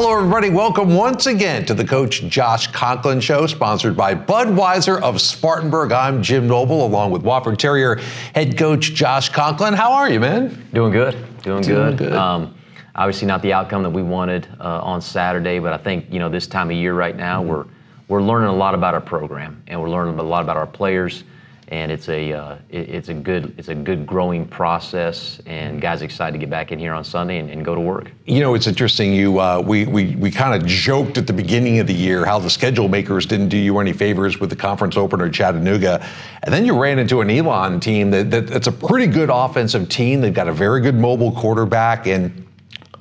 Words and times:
Hello, 0.00 0.16
everybody. 0.16 0.48
Welcome 0.48 0.94
once 0.94 1.26
again 1.26 1.64
to 1.64 1.74
the 1.74 1.84
Coach 1.84 2.22
Josh 2.28 2.68
Conklin 2.68 3.18
Show, 3.18 3.48
sponsored 3.48 3.96
by 3.96 4.14
Budweiser 4.14 5.02
of 5.02 5.20
Spartanburg. 5.20 5.90
I'm 5.90 6.22
Jim 6.22 6.46
Noble, 6.46 6.86
along 6.86 7.10
with 7.10 7.22
Wofford 7.22 7.58
Terrier 7.58 7.96
head 8.32 8.56
coach 8.56 8.94
Josh 8.94 9.28
Conklin. 9.30 9.74
How 9.74 9.90
are 9.90 10.08
you, 10.08 10.20
man? 10.20 10.68
Doing 10.72 10.92
good. 10.92 11.14
Doing, 11.42 11.62
Doing 11.64 11.96
good. 11.96 11.98
good. 11.98 12.12
Um, 12.12 12.54
obviously, 12.94 13.26
not 13.26 13.42
the 13.42 13.52
outcome 13.52 13.82
that 13.82 13.90
we 13.90 14.04
wanted 14.04 14.46
uh, 14.60 14.82
on 14.82 15.02
Saturday, 15.02 15.58
but 15.58 15.72
I 15.72 15.78
think 15.78 16.06
you 16.12 16.20
know 16.20 16.28
this 16.28 16.46
time 16.46 16.70
of 16.70 16.76
year 16.76 16.94
right 16.94 17.16
now 17.16 17.42
we're 17.42 17.66
we're 18.06 18.22
learning 18.22 18.50
a 18.50 18.56
lot 18.56 18.74
about 18.74 18.94
our 18.94 19.00
program 19.00 19.60
and 19.66 19.82
we're 19.82 19.90
learning 19.90 20.16
a 20.16 20.22
lot 20.22 20.44
about 20.44 20.56
our 20.56 20.68
players 20.68 21.24
and 21.68 21.92
it's 21.92 22.08
a 22.08 22.32
uh, 22.32 22.56
it, 22.70 22.88
it's 22.88 23.08
a 23.08 23.14
good 23.14 23.54
it's 23.58 23.68
a 23.68 23.74
good 23.74 24.06
growing 24.06 24.46
process 24.46 25.40
and 25.46 25.80
guys 25.80 26.02
excited 26.02 26.32
to 26.32 26.38
get 26.38 26.50
back 26.50 26.72
in 26.72 26.78
here 26.78 26.94
on 26.94 27.04
Sunday 27.04 27.38
and, 27.38 27.50
and 27.50 27.64
go 27.64 27.74
to 27.74 27.80
work. 27.80 28.10
You 28.24 28.40
know, 28.40 28.54
it's 28.54 28.66
interesting. 28.66 29.12
You, 29.12 29.38
uh, 29.38 29.62
we, 29.64 29.86
we, 29.86 30.14
we 30.16 30.30
kind 30.30 30.60
of 30.60 30.66
joked 30.66 31.18
at 31.18 31.26
the 31.26 31.32
beginning 31.32 31.78
of 31.78 31.86
the 31.86 31.94
year 31.94 32.24
how 32.24 32.38
the 32.38 32.50
schedule 32.50 32.88
makers 32.88 33.26
didn't 33.26 33.48
do 33.48 33.56
you 33.56 33.78
any 33.78 33.92
favors 33.92 34.38
with 34.40 34.50
the 34.50 34.56
conference 34.56 34.96
opener 34.96 35.26
at 35.26 35.32
Chattanooga, 35.32 36.06
and 36.42 36.52
then 36.52 36.64
you 36.64 36.80
ran 36.80 36.98
into 36.98 37.20
an 37.20 37.30
Elon 37.30 37.80
team 37.80 38.10
that, 38.10 38.30
that 38.30 38.46
that's 38.46 38.66
a 38.66 38.72
pretty 38.72 39.06
good 39.06 39.30
offensive 39.32 39.88
team. 39.88 40.20
They've 40.20 40.32
got 40.32 40.48
a 40.48 40.52
very 40.52 40.80
good 40.80 40.96
mobile 40.96 41.32
quarterback 41.32 42.06
and. 42.06 42.44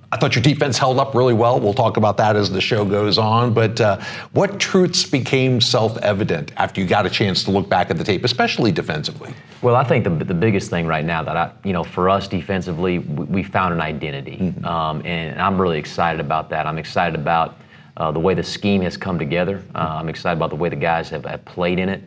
I 0.10 0.16
thought 0.16 0.36
your 0.36 0.42
defense 0.42 0.78
held 0.78 1.00
up 1.00 1.14
really 1.14 1.34
well. 1.34 1.60
We'll 1.60 1.74
talk 1.74 1.98
about 1.98 2.16
that 2.18 2.38
as 2.38 2.50
the 2.50 2.62
show 2.62 2.86
goes 2.86 3.18
on. 3.18 3.54
But 3.54 3.82
uh, 3.82 4.00
what 4.32 4.58
truths 4.58 5.06
became 5.06 5.60
self 5.60 5.98
evident 5.98 6.54
after 6.56 6.80
you 6.80 6.88
got 6.88 7.06
a 7.06 7.10
chance 7.10 7.44
to 7.44 7.52
look 7.52 7.68
back 7.68 7.90
at 7.90 7.98
the 7.98 8.06
tape, 8.06 8.24
especially 8.24 8.72
defensively? 8.72 9.34
Well, 9.62 9.76
I 9.76 9.84
think 9.84 10.06
the, 10.06 10.10
the 10.12 10.34
biggest 10.34 10.70
thing 10.70 10.88
right 10.88 11.04
now 11.04 11.24
that 11.24 11.36
I, 11.36 11.52
you 11.66 11.74
know, 11.74 11.84
for 11.84 12.10
us 12.10 12.28
defensively, 12.30 13.00
we, 13.00 13.26
we 13.26 13.44
found 13.44 13.74
an 13.74 13.82
identity, 13.82 14.38
Mm-hmm. 14.38 14.66
um, 14.66 15.06
and 15.06 15.42
I'm 15.42 15.60
really 15.60 15.80
excited 15.80 16.22
about 16.22 16.50
that. 16.52 16.66
I'm 16.66 16.78
excited 16.78 17.20
about 17.20 17.58
uh, 17.98 18.12
the 18.12 18.20
way 18.20 18.34
the 18.34 18.44
scheme 18.44 18.82
has 18.84 18.96
come 18.96 19.18
together. 19.20 19.64
Uh, 19.76 19.98
I'm 20.00 20.08
excited 20.10 20.38
about 20.38 20.52
the 20.52 20.56
way 20.56 20.70
the 20.70 20.76
guys 20.76 21.10
have, 21.10 21.26
have 21.26 21.44
played 21.44 21.80
in 21.80 21.90
it, 21.90 22.04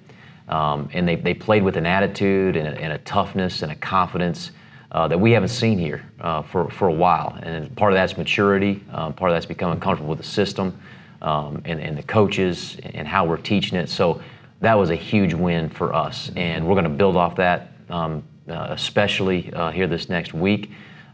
um, 0.48 0.88
and 0.94 1.06
they, 1.06 1.16
they 1.16 1.34
played 1.34 1.62
with 1.62 1.76
an 1.76 1.86
attitude 1.86 2.56
and 2.56 2.68
a, 2.68 2.80
and 2.80 2.92
a 2.92 2.98
toughness 2.98 3.62
and 3.62 3.72
a 3.72 3.76
confidence. 3.76 4.52
Uh, 4.92 5.06
that 5.06 5.20
we 5.20 5.30
haven't 5.30 5.50
seen 5.50 5.78
here 5.78 6.04
uh, 6.20 6.42
for, 6.42 6.68
for 6.68 6.88
a 6.88 6.92
while. 6.92 7.38
And 7.44 7.72
part 7.76 7.92
of 7.92 7.96
that's 7.96 8.16
maturity, 8.16 8.82
um, 8.90 9.12
part 9.14 9.30
of 9.30 9.36
that's 9.36 9.46
becoming 9.46 9.78
comfortable 9.78 10.10
with 10.10 10.18
the 10.18 10.24
system 10.24 10.76
um, 11.22 11.62
and, 11.64 11.80
and 11.80 11.96
the 11.96 12.02
coaches 12.02 12.76
and 12.82 13.06
how 13.06 13.24
we're 13.24 13.36
teaching 13.36 13.78
it. 13.78 13.88
So 13.88 14.20
that 14.60 14.74
was 14.74 14.90
a 14.90 14.96
huge 14.96 15.32
win 15.32 15.68
for 15.68 15.94
us. 15.94 16.32
And 16.34 16.66
we're 16.66 16.74
going 16.74 16.90
to 16.90 16.90
build 16.90 17.16
off 17.16 17.36
that, 17.36 17.70
um, 17.88 18.24
uh, 18.48 18.66
especially 18.70 19.52
uh, 19.52 19.70
here 19.70 19.86
this 19.86 20.08
next 20.08 20.34
week. 20.34 20.72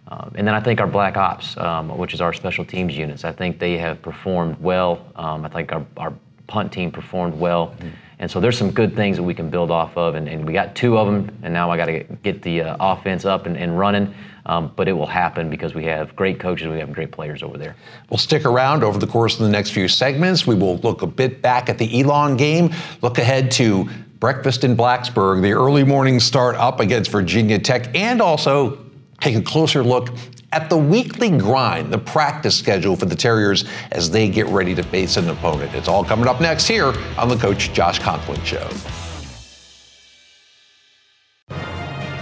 Um, 0.09 0.33
and 0.37 0.49
then 0.49 0.55
I 0.55 0.61
think 0.61 0.81
our 0.81 0.87
Black 0.87 1.19
Ops, 1.19 1.55
um, 1.59 1.99
which 1.99 2.15
is 2.15 2.23
our 2.23 2.33
special 2.33 2.65
teams 2.65 2.97
units, 2.97 3.27
I 3.27 3.33
think 3.33 3.59
they 3.59 3.77
have 3.77 4.01
performed 4.01 4.59
well. 4.59 5.05
I 5.17 5.49
think 5.49 5.73
our, 5.73 5.85
our 5.99 6.15
punt 6.47 6.73
team 6.73 6.91
performed 6.91 7.35
well. 7.35 7.75
And 8.19 8.31
so 8.31 8.41
there's 8.41 8.57
some 8.57 8.71
good 8.71 8.97
things 8.97 9.19
that 9.19 9.23
we 9.23 9.35
can 9.35 9.51
build 9.51 9.71
off 9.71 9.97
of. 9.97 10.15
And, 10.15 10.27
and 10.29 10.47
we 10.47 10.53
got 10.53 10.75
two 10.75 10.97
of 10.97 11.07
them, 11.07 11.37
and 11.43 11.53
now 11.53 11.71
I 11.71 11.77
got 11.77 11.87
to 11.87 11.93
get, 11.93 12.23
get 12.23 12.43
the 12.43 12.63
uh, 12.63 12.77
offense 12.81 13.25
up 13.25 13.47
and, 13.47 13.57
and 13.57 13.79
running. 13.79 14.15
Um, 14.47 14.73
but 14.77 14.87
it 14.87 14.93
will 14.93 15.09
happen 15.09 15.51
because 15.51 15.75
we 15.75 15.85
have 15.85 16.15
great 16.15 16.39
coaches, 16.39 16.69
we 16.69 16.79
have 16.79 16.93
great 16.93 17.11
players 17.11 17.43
over 17.43 17.59
there. 17.59 17.75
We'll 18.09 18.19
stick 18.19 18.45
around 18.45 18.85
over 18.85 18.99
the 18.99 19.07
course 19.07 19.35
of 19.35 19.41
the 19.41 19.51
next 19.51 19.71
few 19.71 19.89
segments. 19.89 20.47
We 20.47 20.55
will 20.55 20.77
look 20.79 21.03
a 21.03 21.07
bit 21.07 21.43
back 21.43 21.69
at 21.69 21.79
the 21.79 22.01
Elon 22.01 22.37
game, 22.37 22.73
look 23.03 23.19
ahead 23.19 23.51
to 23.53 23.89
breakfast 24.21 24.63
in 24.63 24.77
Blacksburg, 24.77 25.43
the 25.43 25.53
early 25.53 25.83
morning 25.83 26.21
start 26.21 26.55
up 26.57 26.79
against 26.79 27.11
Virginia 27.11 27.59
Tech, 27.59 27.95
and 27.95 28.23
also 28.23 28.86
take 29.27 29.37
a 29.37 29.43
closer 29.43 29.83
look 29.83 30.11
at 30.53 30.71
the 30.71 30.77
weekly 30.77 31.37
grind, 31.37 31.93
the 31.93 31.99
practice 31.99 32.57
schedule 32.57 32.95
for 32.95 33.07
the 33.07 33.17
Terriers 33.17 33.65
as 33.91 34.09
they 34.09 34.29
get 34.29 34.47
ready 34.47 34.73
to 34.73 34.85
face 34.85 35.17
an 35.17 35.29
opponent. 35.29 35.75
It's 35.75 35.89
all 35.89 36.05
coming 36.05 36.29
up 36.29 36.41
next 36.41 36.69
here 36.69 36.95
on 37.19 37.29
the 37.29 37.37
Coach 37.37 37.73
Josh 37.73 37.99
Conklin 37.99 38.41
Show. 38.45 38.69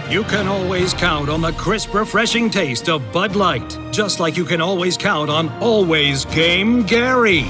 You 0.09 0.23
can 0.23 0.47
always 0.47 0.93
count 0.95 1.29
on 1.29 1.41
the 1.41 1.51
crisp, 1.53 1.93
refreshing 1.93 2.49
taste 2.49 2.89
of 2.89 3.11
Bud 3.11 3.35
Light, 3.35 3.77
just 3.91 4.19
like 4.19 4.35
you 4.35 4.45
can 4.45 4.61
always 4.61 4.97
count 4.97 5.29
on 5.29 5.49
Always 5.61 6.25
Game 6.25 6.83
Gary. 6.83 7.43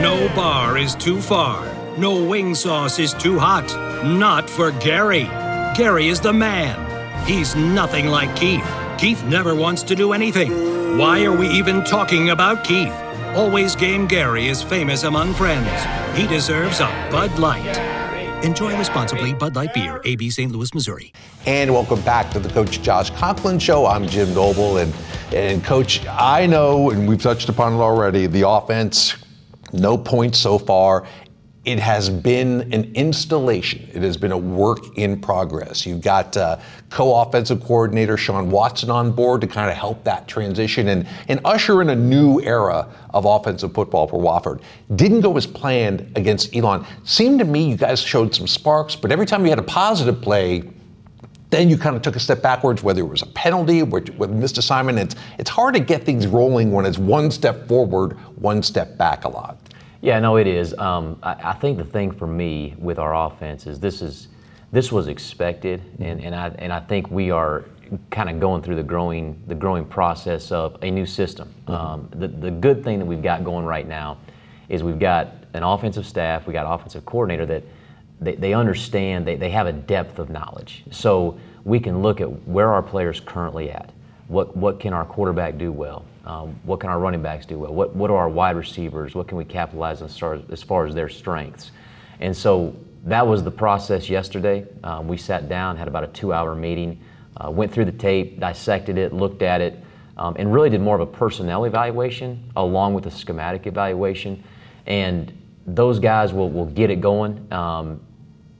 No 0.00 0.30
bar 0.34 0.78
is 0.78 0.96
too 0.96 1.20
far, 1.20 1.64
no 1.96 2.24
wing 2.24 2.56
sauce 2.56 2.98
is 2.98 3.14
too 3.14 3.38
hot. 3.38 3.68
Not 4.04 4.50
for 4.50 4.72
Gary. 4.72 5.24
Gary 5.76 6.08
is 6.08 6.20
the 6.20 6.32
man. 6.32 7.26
He's 7.26 7.54
nothing 7.54 8.06
like 8.06 8.34
Keith. 8.34 8.79
Keith 9.00 9.24
never 9.24 9.54
wants 9.54 9.82
to 9.84 9.94
do 9.94 10.12
anything. 10.12 10.98
Why 10.98 11.24
are 11.24 11.34
we 11.34 11.48
even 11.48 11.82
talking 11.84 12.28
about 12.28 12.64
Keith? 12.64 12.92
Always 13.34 13.74
Game 13.74 14.06
Gary 14.06 14.48
is 14.48 14.62
famous 14.62 15.04
among 15.04 15.32
friends. 15.32 15.70
He 16.14 16.26
deserves 16.26 16.80
a 16.80 17.08
Bud 17.10 17.38
Light. 17.38 17.78
Enjoy 18.44 18.76
responsibly 18.76 19.32
Bud 19.32 19.56
Light 19.56 19.72
Beer, 19.72 20.02
AB 20.04 20.28
St. 20.28 20.52
Louis, 20.52 20.74
Missouri. 20.74 21.14
And 21.46 21.72
welcome 21.72 22.02
back 22.02 22.30
to 22.32 22.38
the 22.38 22.50
Coach 22.50 22.82
Josh 22.82 23.08
Conklin 23.12 23.58
Show. 23.58 23.86
I'm 23.86 24.06
Jim 24.06 24.34
Noble, 24.34 24.76
and 24.76 24.92
and 25.32 25.64
Coach, 25.64 26.06
I 26.06 26.44
know, 26.44 26.90
and 26.90 27.08
we've 27.08 27.22
touched 27.22 27.48
upon 27.48 27.72
it 27.72 27.78
already. 27.78 28.26
The 28.26 28.46
offense, 28.46 29.16
no 29.72 29.96
points 29.96 30.38
so 30.38 30.58
far. 30.58 31.06
It 31.66 31.78
has 31.78 32.08
been 32.08 32.72
an 32.72 32.90
installation. 32.94 33.86
It 33.92 34.00
has 34.00 34.16
been 34.16 34.32
a 34.32 34.38
work 34.38 34.96
in 34.96 35.20
progress. 35.20 35.84
You've 35.84 36.00
got 36.00 36.34
uh, 36.34 36.58
co-offensive 36.88 37.62
coordinator 37.62 38.16
Sean 38.16 38.50
Watson 38.50 38.88
on 38.88 39.12
board 39.12 39.42
to 39.42 39.46
kind 39.46 39.70
of 39.70 39.76
help 39.76 40.02
that 40.04 40.26
transition 40.26 40.88
and, 40.88 41.06
and 41.28 41.38
usher 41.44 41.82
in 41.82 41.90
a 41.90 41.94
new 41.94 42.40
era 42.40 42.88
of 43.10 43.26
offensive 43.26 43.74
football 43.74 44.06
for 44.06 44.18
Wofford. 44.18 44.62
Didn't 44.96 45.20
go 45.20 45.36
as 45.36 45.46
planned 45.46 46.10
against 46.16 46.56
Elon. 46.56 46.86
Seemed 47.04 47.40
to 47.40 47.44
me 47.44 47.68
you 47.68 47.76
guys 47.76 48.00
showed 48.00 48.34
some 48.34 48.46
sparks, 48.46 48.96
but 48.96 49.12
every 49.12 49.26
time 49.26 49.44
you 49.44 49.50
had 49.50 49.58
a 49.58 49.62
positive 49.62 50.22
play, 50.22 50.62
then 51.50 51.68
you 51.68 51.76
kind 51.76 51.94
of 51.94 52.00
took 52.00 52.16
a 52.16 52.20
step 52.20 52.40
backwards, 52.40 52.82
whether 52.82 53.02
it 53.02 53.08
was 53.08 53.20
a 53.20 53.26
penalty, 53.26 53.82
with, 53.82 54.08
with 54.10 54.30
missed 54.30 54.56
assignment. 54.56 54.98
It's, 54.98 55.16
it's 55.38 55.50
hard 55.50 55.74
to 55.74 55.80
get 55.80 56.04
things 56.04 56.26
rolling 56.26 56.72
when 56.72 56.86
it's 56.86 56.96
one 56.96 57.30
step 57.30 57.68
forward, 57.68 58.12
one 58.40 58.62
step 58.62 58.96
back 58.96 59.24
a 59.24 59.28
lot. 59.28 59.58
Yeah, 60.02 60.18
no, 60.18 60.36
it 60.36 60.46
is. 60.46 60.76
Um, 60.78 61.18
I, 61.22 61.50
I 61.50 61.52
think 61.54 61.76
the 61.76 61.84
thing 61.84 62.10
for 62.10 62.26
me 62.26 62.74
with 62.78 62.98
our 62.98 63.14
offense 63.26 63.66
is 63.66 63.78
this 63.80 64.00
is 64.00 64.28
this 64.72 64.92
was 64.92 65.08
expected, 65.08 65.82
and, 65.98 66.20
and 66.20 66.34
I 66.34 66.48
and 66.58 66.72
I 66.72 66.80
think 66.80 67.10
we 67.10 67.30
are 67.30 67.64
kind 68.10 68.30
of 68.30 68.40
going 68.40 68.62
through 68.62 68.76
the 68.76 68.82
growing 68.82 69.42
the 69.46 69.54
growing 69.54 69.84
process 69.84 70.52
of 70.52 70.78
a 70.82 70.90
new 70.90 71.04
system. 71.04 71.52
Um, 71.66 72.08
the 72.12 72.28
the 72.28 72.50
good 72.50 72.82
thing 72.82 72.98
that 72.98 73.04
we've 73.04 73.22
got 73.22 73.44
going 73.44 73.66
right 73.66 73.86
now 73.86 74.16
is 74.68 74.82
we've 74.82 74.98
got 74.98 75.34
an 75.52 75.62
offensive 75.62 76.06
staff, 76.06 76.46
we 76.46 76.52
got 76.52 76.72
offensive 76.72 77.04
coordinator 77.04 77.44
that 77.46 77.64
they, 78.20 78.36
they 78.36 78.54
understand 78.54 79.26
they, 79.26 79.36
they 79.36 79.50
have 79.50 79.66
a 79.66 79.72
depth 79.72 80.18
of 80.18 80.30
knowledge. 80.30 80.84
So 80.90 81.38
we 81.64 81.80
can 81.80 82.00
look 82.02 82.20
at 82.20 82.46
where 82.46 82.72
our 82.72 82.82
players 82.82 83.20
currently 83.20 83.70
at. 83.70 83.90
What 84.30 84.56
what 84.56 84.78
can 84.78 84.92
our 84.92 85.04
quarterback 85.04 85.58
do 85.58 85.72
well? 85.72 86.04
Um, 86.24 86.54
what 86.62 86.78
can 86.78 86.88
our 86.90 87.00
running 87.00 87.20
backs 87.20 87.46
do 87.46 87.58
well? 87.58 87.74
What, 87.74 87.96
what 87.96 88.10
are 88.10 88.16
our 88.16 88.28
wide 88.28 88.54
receivers? 88.54 89.16
What 89.16 89.26
can 89.26 89.36
we 89.36 89.44
capitalize 89.44 90.02
on 90.02 90.08
as 90.08 90.16
far 90.16 90.34
as, 90.34 90.42
as, 90.50 90.62
far 90.62 90.86
as 90.86 90.94
their 90.94 91.08
strengths? 91.08 91.72
And 92.20 92.36
so 92.36 92.76
that 93.04 93.26
was 93.26 93.42
the 93.42 93.50
process 93.50 94.08
yesterday. 94.08 94.66
Um, 94.84 95.08
we 95.08 95.16
sat 95.16 95.48
down, 95.48 95.76
had 95.76 95.88
about 95.88 96.04
a 96.04 96.08
two 96.08 96.32
hour 96.32 96.54
meeting, 96.54 97.00
uh, 97.38 97.50
went 97.50 97.72
through 97.72 97.86
the 97.86 97.92
tape, 97.92 98.38
dissected 98.38 98.98
it, 98.98 99.12
looked 99.12 99.42
at 99.42 99.60
it, 99.60 99.82
um, 100.16 100.36
and 100.38 100.52
really 100.52 100.70
did 100.70 100.80
more 100.80 100.94
of 100.94 101.00
a 101.00 101.10
personnel 101.10 101.64
evaluation 101.64 102.52
along 102.54 102.94
with 102.94 103.06
a 103.06 103.10
schematic 103.10 103.66
evaluation. 103.66 104.44
And 104.86 105.32
those 105.66 105.98
guys 105.98 106.32
will, 106.32 106.50
will 106.50 106.66
get 106.66 106.90
it 106.90 107.00
going. 107.00 107.52
Um, 107.52 108.00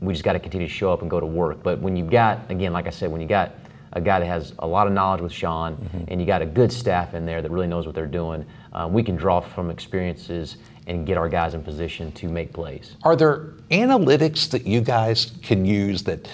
we 0.00 0.14
just 0.14 0.24
got 0.24 0.32
to 0.32 0.40
continue 0.40 0.66
to 0.66 0.72
show 0.72 0.92
up 0.92 1.02
and 1.02 1.10
go 1.10 1.20
to 1.20 1.26
work. 1.26 1.62
But 1.62 1.78
when 1.78 1.94
you've 1.94 2.10
got, 2.10 2.50
again, 2.50 2.72
like 2.72 2.86
I 2.86 2.90
said, 2.90 3.12
when 3.12 3.20
you 3.20 3.28
got 3.28 3.52
a 3.92 4.00
guy 4.00 4.20
that 4.20 4.26
has 4.26 4.52
a 4.60 4.66
lot 4.66 4.86
of 4.86 4.92
knowledge 4.92 5.20
with 5.20 5.32
Sean, 5.32 5.76
mm-hmm. 5.76 6.04
and 6.08 6.20
you 6.20 6.26
got 6.26 6.42
a 6.42 6.46
good 6.46 6.72
staff 6.72 7.14
in 7.14 7.26
there 7.26 7.42
that 7.42 7.50
really 7.50 7.66
knows 7.66 7.86
what 7.86 7.94
they're 7.94 8.06
doing. 8.06 8.44
Uh, 8.72 8.88
we 8.90 9.02
can 9.02 9.16
draw 9.16 9.40
from 9.40 9.70
experiences 9.70 10.56
and 10.86 11.06
get 11.06 11.16
our 11.16 11.28
guys 11.28 11.54
in 11.54 11.62
position 11.62 12.12
to 12.12 12.28
make 12.28 12.52
plays. 12.52 12.96
Are 13.02 13.16
there 13.16 13.54
analytics 13.70 14.48
that 14.50 14.66
you 14.66 14.80
guys 14.80 15.32
can 15.42 15.64
use 15.64 16.02
that 16.04 16.28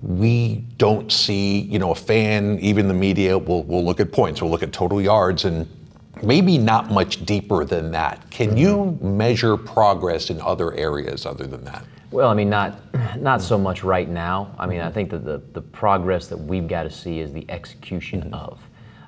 we 0.00 0.64
don't 0.76 1.10
see? 1.10 1.60
You 1.60 1.78
know, 1.78 1.92
a 1.92 1.94
fan, 1.94 2.58
even 2.60 2.88
the 2.88 2.94
media, 2.94 3.36
will 3.38 3.64
will 3.64 3.84
look 3.84 4.00
at 4.00 4.12
points, 4.12 4.42
will 4.42 4.50
look 4.50 4.62
at 4.62 4.72
total 4.72 5.00
yards, 5.00 5.44
and 5.44 5.68
maybe 6.22 6.58
not 6.58 6.90
much 6.90 7.24
deeper 7.24 7.64
than 7.64 7.90
that. 7.92 8.30
Can 8.30 8.50
mm-hmm. 8.50 8.58
you 8.58 8.98
measure 9.00 9.56
progress 9.56 10.30
in 10.30 10.40
other 10.40 10.74
areas 10.74 11.26
other 11.26 11.46
than 11.46 11.64
that? 11.64 11.84
Well, 12.10 12.30
I 12.30 12.34
mean, 12.34 12.48
not 12.48 12.80
not 13.18 13.42
so 13.42 13.58
much 13.58 13.84
right 13.84 14.08
now. 14.08 14.54
I 14.58 14.66
mean, 14.66 14.80
I 14.80 14.90
think 14.90 15.10
that 15.10 15.24
the, 15.24 15.42
the 15.52 15.60
progress 15.60 16.28
that 16.28 16.38
we've 16.38 16.66
got 16.66 16.84
to 16.84 16.90
see 16.90 17.20
is 17.20 17.32
the 17.32 17.44
execution 17.50 18.22
mm-hmm. 18.22 18.34
of. 18.34 18.60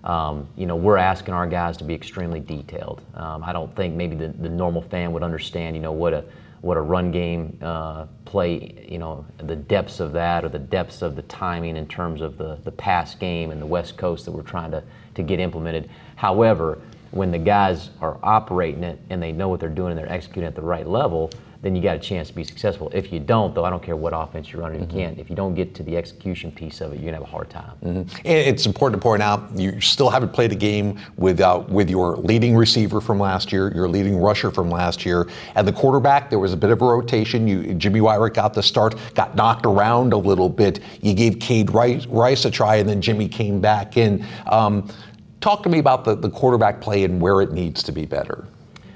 Um, 0.02 0.48
you 0.56 0.66
know, 0.66 0.76
we're 0.76 0.96
asking 0.96 1.34
our 1.34 1.46
guys 1.46 1.76
to 1.78 1.84
be 1.84 1.94
extremely 1.94 2.40
detailed. 2.40 3.02
Um, 3.14 3.44
I 3.44 3.52
don't 3.52 3.74
think 3.76 3.94
maybe 3.94 4.16
the, 4.16 4.28
the 4.28 4.48
normal 4.48 4.80
fan 4.80 5.12
would 5.12 5.22
understand, 5.22 5.76
you 5.76 5.82
know, 5.82 5.92
what 5.92 6.14
a 6.14 6.24
what 6.62 6.76
a 6.76 6.80
run 6.80 7.10
game 7.10 7.58
uh, 7.62 8.04
play, 8.26 8.86
you 8.86 8.98
know, 8.98 9.24
the 9.38 9.56
depths 9.56 9.98
of 9.98 10.12
that 10.12 10.44
or 10.44 10.50
the 10.50 10.58
depths 10.58 11.00
of 11.00 11.16
the 11.16 11.22
timing 11.22 11.76
in 11.76 11.86
terms 11.86 12.20
of 12.20 12.36
the, 12.36 12.58
the 12.64 12.70
pass 12.70 13.14
game 13.14 13.50
and 13.50 13.62
the 13.62 13.66
West 13.66 13.96
Coast 13.96 14.26
that 14.26 14.32
we're 14.32 14.42
trying 14.42 14.70
to, 14.70 14.82
to 15.14 15.22
get 15.22 15.40
implemented. 15.40 15.88
However, 16.16 16.78
when 17.12 17.30
the 17.30 17.38
guys 17.38 17.88
are 18.02 18.18
operating 18.22 18.84
it 18.84 19.00
and 19.08 19.22
they 19.22 19.32
know 19.32 19.48
what 19.48 19.58
they're 19.58 19.70
doing 19.70 19.92
and 19.92 19.98
they're 19.98 20.12
executing 20.12 20.46
at 20.46 20.54
the 20.54 20.60
right 20.60 20.86
level, 20.86 21.30
then 21.62 21.76
you 21.76 21.82
got 21.82 21.96
a 21.96 21.98
chance 21.98 22.28
to 22.28 22.34
be 22.34 22.42
successful. 22.42 22.90
If 22.94 23.12
you 23.12 23.20
don't, 23.20 23.54
though, 23.54 23.64
I 23.64 23.70
don't 23.70 23.82
care 23.82 23.96
what 23.96 24.12
offense 24.14 24.50
you're 24.50 24.62
running, 24.62 24.80
mm-hmm. 24.80 24.96
you 24.96 25.04
can't. 25.04 25.18
If 25.18 25.28
you 25.28 25.36
don't 25.36 25.54
get 25.54 25.74
to 25.74 25.82
the 25.82 25.96
execution 25.96 26.50
piece 26.50 26.80
of 26.80 26.92
it, 26.92 26.96
you're 26.96 27.04
gonna 27.04 27.22
have 27.22 27.22
a 27.22 27.30
hard 27.30 27.50
time. 27.50 27.72
Mm-hmm. 27.84 28.20
it's 28.24 28.66
important 28.66 29.00
to 29.00 29.02
point 29.02 29.22
out 29.22 29.50
you 29.54 29.80
still 29.80 30.08
haven't 30.08 30.32
played 30.32 30.52
a 30.52 30.56
game 30.56 30.98
without 31.16 31.68
with 31.68 31.90
your 31.90 32.16
leading 32.16 32.56
receiver 32.56 33.00
from 33.00 33.18
last 33.18 33.52
year, 33.52 33.72
your 33.74 33.88
leading 33.88 34.16
rusher 34.16 34.50
from 34.50 34.70
last 34.70 35.04
year, 35.04 35.28
and 35.54 35.68
the 35.68 35.72
quarterback. 35.72 36.30
There 36.30 36.38
was 36.38 36.52
a 36.52 36.56
bit 36.56 36.70
of 36.70 36.80
a 36.80 36.84
rotation. 36.84 37.46
You, 37.46 37.74
Jimmy 37.74 38.00
Wyrick 38.00 38.34
got 38.34 38.54
the 38.54 38.62
start, 38.62 38.94
got 39.14 39.34
knocked 39.34 39.66
around 39.66 40.12
a 40.12 40.18
little 40.18 40.48
bit. 40.48 40.80
You 41.02 41.12
gave 41.12 41.38
Cade 41.40 41.70
Rice, 41.72 42.06
Rice 42.06 42.44
a 42.46 42.50
try, 42.50 42.76
and 42.76 42.88
then 42.88 43.02
Jimmy 43.02 43.28
came 43.28 43.60
back 43.60 43.96
in. 43.96 44.24
Um, 44.46 44.88
talk 45.40 45.62
to 45.64 45.68
me 45.68 45.78
about 45.78 46.04
the, 46.04 46.14
the 46.14 46.30
quarterback 46.30 46.80
play 46.80 47.04
and 47.04 47.20
where 47.20 47.42
it 47.42 47.52
needs 47.52 47.82
to 47.82 47.92
be 47.92 48.06
better. 48.06 48.46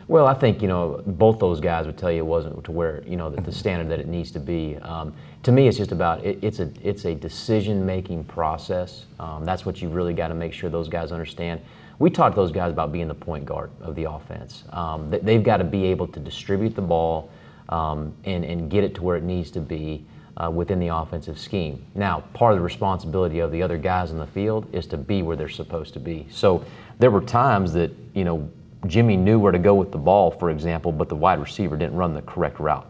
Well, 0.07 0.27
I 0.27 0.35
think 0.35 0.61
you 0.61 0.69
know 0.69 1.03
both 1.07 1.39
those 1.39 1.61
guys 1.61 1.87
would 1.87 1.97
tell 1.97 2.11
you 2.11 2.19
it 2.19 2.27
wasn't 2.27 2.63
to 2.65 2.73
where 2.73 3.03
you 3.07 3.17
know 3.17 3.31
the, 3.31 3.41
the 3.41 3.53
standard 3.53 3.89
that 3.89 4.01
it 4.01 4.07
needs 4.07 4.31
to 4.33 4.41
be. 4.41 4.77
Um, 4.83 5.15
to 5.45 5.53
me, 5.53 5.67
it's 5.67 5.79
just 5.79 5.93
about 5.93 6.25
it, 6.25 6.39
it's 6.43 6.61
a 6.61 6.71
it's 6.83 7.07
a 7.07 7.15
decision 7.15 7.87
making 7.87 8.25
process. 8.25 9.07
Um, 9.19 9.45
that's 9.45 9.65
what 9.65 9.81
you 9.81 9.89
really 9.89 10.13
got 10.13 10.29
to 10.29 10.35
make 10.35 10.53
sure 10.53 10.69
those 10.69 10.89
guys 10.89 11.11
understand. 11.11 11.61
We 11.99 12.11
talked 12.11 12.35
to 12.35 12.41
those 12.41 12.53
guys 12.53 12.71
about 12.71 12.93
being 12.93 13.09
the 13.09 13.15
point 13.15 13.47
guard 13.47 13.71
of 13.81 13.95
the 13.95 14.11
offense. 14.11 14.65
Um, 14.73 15.11
they've 15.23 15.43
got 15.43 15.59
to 15.59 15.65
be 15.65 15.85
able 15.87 16.09
to 16.09 16.21
distribute 16.21 16.75
the 16.75 16.83
ball 16.83 17.31
um, 17.71 18.15
and 18.25 18.45
and 18.45 18.71
get 18.71 18.85
it 18.85 18.95
to 18.97 19.03
where 19.03 19.17
it 19.17 19.23
needs 19.23 19.51
to 19.53 19.61
be. 19.61 20.05
Uh, 20.37 20.51
within 20.51 20.81
the 20.81 20.89
offensive 20.89 21.39
scheme. 21.39 21.81
Now, 21.95 22.25
part 22.33 22.55
of 22.55 22.59
the 22.59 22.65
responsibility 22.65 23.39
of 23.39 23.53
the 23.53 23.63
other 23.63 23.79
guys 23.79 24.11
in 24.11 24.19
the 24.19 24.27
field 24.27 24.67
is 24.75 24.85
to 24.89 24.97
be 24.97 25.23
where 25.23 25.37
they're 25.37 25.49
supposed 25.49 25.95
to 25.95 26.01
be. 26.01 26.27
So 26.29 26.65
there 26.99 27.13
were 27.13 27.21
times 27.21 27.73
that 27.75 27.93
you 28.15 28.25
know 28.25 28.51
Jimmy 28.87 29.17
knew 29.17 29.39
where 29.39 29.53
to 29.53 29.59
go 29.59 29.75
with 29.75 29.93
the 29.93 29.99
ball, 29.99 30.31
for 30.31 30.51
example, 30.51 30.93
but 30.93 31.09
the 31.09 31.17
wide 31.17 31.41
receiver 31.41 31.77
didn't 31.77 31.97
run 31.97 32.15
the 32.15 32.23
correct 32.23 32.61
route. 32.61 32.87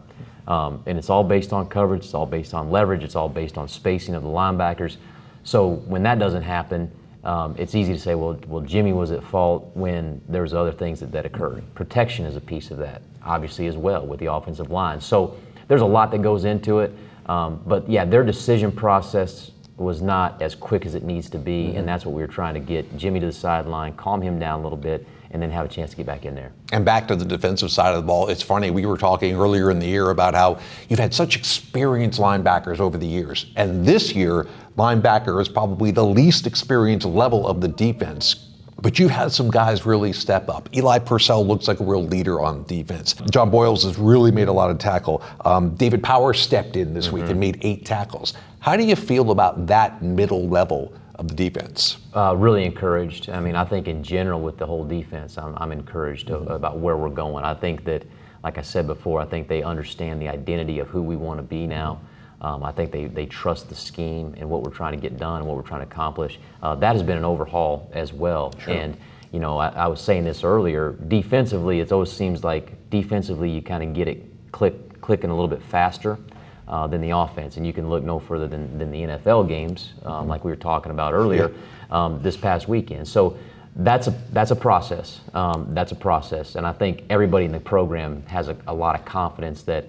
Um, 0.47 0.83
and 0.85 0.97
it's 0.97 1.09
all 1.09 1.23
based 1.23 1.53
on 1.53 1.67
coverage, 1.67 2.05
it's 2.05 2.13
all 2.13 2.25
based 2.25 2.53
on 2.53 2.69
leverage, 2.69 3.03
it's 3.03 3.15
all 3.15 3.29
based 3.29 3.57
on 3.57 3.67
spacing 3.67 4.13
of 4.13 4.23
the 4.23 4.29
linebackers. 4.29 4.97
So 5.43 5.69
when 5.87 6.03
that 6.03 6.19
doesn't 6.19 6.43
happen, 6.43 6.91
um, 7.23 7.55
it's 7.57 7.73
easy 7.73 7.93
to 7.93 7.99
say, 7.99 8.13
well, 8.13 8.39
well, 8.47 8.61
Jimmy 8.61 8.93
was 8.93 9.11
at 9.11 9.23
fault 9.23 9.71
when 9.73 10.21
there's 10.29 10.53
other 10.53 10.71
things 10.71 10.99
that, 10.99 11.11
that 11.11 11.25
occurred. 11.25 11.63
Protection 11.73 12.25
is 12.25 12.35
a 12.35 12.41
piece 12.41 12.69
of 12.69 12.77
that, 12.77 13.01
obviously, 13.23 13.65
as 13.65 13.77
well, 13.77 14.05
with 14.05 14.19
the 14.19 14.31
offensive 14.31 14.69
line. 14.69 15.01
So 15.01 15.35
there's 15.67 15.81
a 15.81 15.85
lot 15.85 16.11
that 16.11 16.21
goes 16.21 16.45
into 16.45 16.79
it. 16.79 16.93
Um, 17.25 17.61
but 17.65 17.89
yeah, 17.89 18.05
their 18.05 18.23
decision 18.23 18.71
process 18.71 19.51
was 19.77 20.01
not 20.01 20.39
as 20.41 20.53
quick 20.53 20.85
as 20.85 20.93
it 20.93 21.03
needs 21.03 21.29
to 21.31 21.39
be, 21.39 21.67
mm-hmm. 21.67 21.77
and 21.77 21.87
that's 21.87 22.05
what 22.05 22.13
we 22.13 22.21
were 22.21 22.27
trying 22.27 22.53
to 22.53 22.59
get 22.59 22.95
Jimmy 22.95 23.19
to 23.19 23.25
the 23.25 23.31
sideline, 23.31 23.93
calm 23.95 24.21
him 24.21 24.37
down 24.39 24.59
a 24.59 24.63
little 24.63 24.77
bit, 24.77 25.07
and 25.35 25.43
then 25.43 25.51
have 25.51 25.65
a 25.65 25.69
chance 25.69 25.91
to 25.91 25.97
get 25.97 26.05
back 26.05 26.23
in 26.23 26.33
there. 26.33 26.53
And 26.71 26.85
back 26.85 27.09
to 27.09 27.15
the 27.15 27.25
defensive 27.25 27.69
side 27.69 27.93
of 27.93 28.01
the 28.01 28.07
ball, 28.07 28.29
it's 28.29 28.41
funny, 28.41 28.71
we 28.71 28.85
were 28.85 28.97
talking 28.97 29.35
earlier 29.35 29.69
in 29.69 29.79
the 29.79 29.85
year 29.85 30.09
about 30.09 30.33
how 30.33 30.59
you've 30.87 30.97
had 30.97 31.13
such 31.13 31.35
experienced 31.35 32.21
linebackers 32.21 32.79
over 32.79 32.97
the 32.97 33.05
years. 33.05 33.47
And 33.57 33.85
this 33.85 34.13
year, 34.15 34.47
linebacker 34.77 35.41
is 35.41 35.49
probably 35.49 35.91
the 35.91 36.05
least 36.05 36.47
experienced 36.47 37.05
level 37.05 37.49
of 37.49 37.59
the 37.59 37.67
defense. 37.67 38.47
But 38.81 38.97
you've 38.97 39.11
had 39.11 39.29
some 39.33 39.51
guys 39.51 39.85
really 39.85 40.13
step 40.13 40.47
up. 40.47 40.69
Eli 40.73 40.99
Purcell 40.99 41.45
looks 41.45 41.67
like 41.67 41.81
a 41.81 41.83
real 41.83 42.05
leader 42.05 42.39
on 42.39 42.63
defense. 42.63 43.13
John 43.29 43.49
Boyles 43.49 43.83
has 43.83 43.97
really 43.97 44.31
made 44.31 44.47
a 44.47 44.53
lot 44.53 44.69
of 44.69 44.77
tackle. 44.77 45.21
Um, 45.43 45.75
David 45.75 46.01
Power 46.01 46.33
stepped 46.33 46.77
in 46.77 46.93
this 46.93 47.07
mm-hmm. 47.07 47.15
week 47.15 47.25
and 47.25 47.37
made 47.37 47.57
eight 47.61 47.85
tackles. 47.85 48.35
How 48.61 48.77
do 48.77 48.85
you 48.85 48.95
feel 48.95 49.31
about 49.31 49.67
that 49.67 50.01
middle 50.01 50.47
level 50.47 50.93
of 51.17 51.27
the 51.27 51.35
defense? 51.35 51.97
Uh, 52.13 52.35
really 52.37 52.65
encouraged. 52.65 53.29
I 53.29 53.39
mean, 53.39 53.55
I 53.55 53.65
think 53.65 53.87
in 53.87 54.03
general 54.03 54.41
with 54.41 54.57
the 54.57 54.65
whole 54.65 54.85
defense, 54.85 55.37
I'm, 55.37 55.55
I'm 55.57 55.71
encouraged 55.71 56.27
mm-hmm. 56.27 56.51
about 56.51 56.79
where 56.79 56.97
we're 56.97 57.09
going. 57.09 57.43
I 57.43 57.53
think 57.53 57.83
that, 57.85 58.03
like 58.43 58.57
I 58.57 58.61
said 58.61 58.87
before, 58.87 59.21
I 59.21 59.25
think 59.25 59.47
they 59.47 59.63
understand 59.63 60.21
the 60.21 60.27
identity 60.27 60.79
of 60.79 60.87
who 60.87 61.01
we 61.01 61.15
want 61.15 61.39
to 61.39 61.43
be 61.43 61.67
now. 61.67 62.01
Um, 62.41 62.63
I 62.63 62.71
think 62.71 62.91
they, 62.91 63.05
they 63.05 63.25
trust 63.25 63.69
the 63.69 63.75
scheme 63.75 64.35
and 64.37 64.49
what 64.49 64.61
we're 64.61 64.71
trying 64.71 64.91
to 64.91 64.99
get 64.99 65.17
done 65.17 65.37
and 65.37 65.47
what 65.47 65.55
we're 65.55 65.63
trying 65.63 65.81
to 65.81 65.87
accomplish. 65.87 66.39
Uh, 66.61 66.75
that 66.75 66.93
has 66.93 67.01
been 67.01 67.17
an 67.17 67.25
overhaul 67.25 67.89
as 67.93 68.13
well. 68.13 68.53
Sure. 68.59 68.73
And, 68.73 68.97
you 69.31 69.39
know, 69.39 69.57
I, 69.57 69.69
I, 69.69 69.87
was 69.87 70.01
saying 70.01 70.25
this 70.25 70.43
earlier, 70.43 70.97
defensively, 71.07 71.79
it 71.79 71.91
always 71.91 72.11
seems 72.11 72.43
like 72.43 72.89
defensively 72.89 73.49
you 73.49 73.61
kind 73.61 73.83
of 73.83 73.93
get 73.93 74.07
it 74.07 74.51
click, 74.51 75.01
clicking 75.01 75.29
a 75.29 75.33
little 75.33 75.47
bit 75.47 75.63
faster 75.63 76.19
uh, 76.67 76.87
than 76.87 77.01
the 77.01 77.11
offense. 77.11 77.57
And 77.57 77.65
you 77.65 77.73
can 77.73 77.89
look 77.89 78.03
no 78.03 78.19
further 78.19 78.47
than, 78.47 78.77
than 78.77 78.91
the 78.91 79.01
NFL 79.01 79.47
games, 79.47 79.93
um, 80.03 80.11
mm-hmm. 80.11 80.29
like 80.29 80.43
we 80.43 80.51
were 80.51 80.57
talking 80.57 80.91
about 80.91 81.13
earlier 81.13 81.51
um, 81.91 82.21
this 82.21 82.37
past 82.37 82.67
weekend. 82.67 83.07
So 83.07 83.37
that's 83.75 84.07
a 84.07 84.11
that's 84.31 84.51
a 84.51 84.55
process. 84.55 85.19
Um, 85.33 85.67
that's 85.73 85.91
a 85.91 85.95
process, 85.95 86.55
and 86.55 86.65
I 86.65 86.71
think 86.71 87.03
everybody 87.09 87.45
in 87.45 87.51
the 87.51 87.59
program 87.59 88.23
has 88.27 88.47
a, 88.47 88.55
a 88.67 88.73
lot 88.73 88.97
of 88.97 89.05
confidence 89.05 89.63
that 89.63 89.85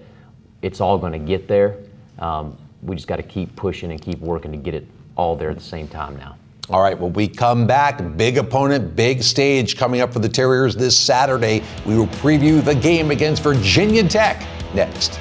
it's 0.61 0.81
all 0.81 0.97
going 0.97 1.13
to 1.13 1.19
get 1.19 1.47
there. 1.47 1.77
Um, 2.19 2.57
we 2.81 2.95
just 2.95 3.07
got 3.07 3.15
to 3.15 3.23
keep 3.23 3.55
pushing 3.55 3.91
and 3.91 4.01
keep 4.01 4.19
working 4.19 4.51
to 4.51 4.57
get 4.57 4.73
it 4.73 4.85
all 5.15 5.35
there 5.35 5.49
at 5.49 5.57
the 5.57 5.63
same 5.63 5.87
time 5.87 6.17
now. 6.17 6.35
All 6.69 6.81
right, 6.81 6.99
when 6.99 7.13
we 7.13 7.29
come 7.29 7.65
back, 7.65 8.01
big 8.17 8.37
opponent, 8.37 8.93
big 8.93 9.23
stage 9.23 9.77
coming 9.77 10.01
up 10.01 10.11
for 10.11 10.19
the 10.19 10.27
Terriers 10.27 10.75
this 10.75 10.97
Saturday. 10.97 11.63
We 11.85 11.97
will 11.97 12.07
preview 12.07 12.63
the 12.63 12.75
game 12.75 13.09
against 13.09 13.41
Virginia 13.41 14.05
Tech 14.07 14.45
next. 14.75 15.17